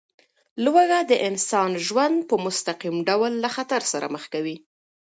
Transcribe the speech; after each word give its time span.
لوږه 0.63 0.99
د 1.11 1.13
انسان 1.27 1.71
ژوند 1.85 2.17
په 2.29 2.35
مستقیم 2.45 2.95
ډول 3.07 3.33
له 3.43 3.49
خطر 3.55 3.81
سره 3.91 4.05
مخ 4.13 4.23
کوي. 4.33 4.55